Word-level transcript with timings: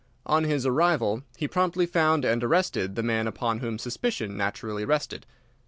On 0.25 0.45
his 0.45 0.65
arrival 0.65 1.21
he 1.37 1.47
promptly 1.47 1.85
found 1.85 2.25
and 2.25 2.43
arrested 2.43 2.95
the 2.95 3.03
man 3.03 3.27
upon 3.27 3.59
whom 3.59 3.77
suspicion 3.77 4.35
naturally 4.35 4.83
rested. 4.83 5.27